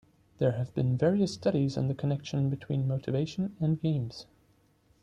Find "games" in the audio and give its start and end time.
3.79-4.25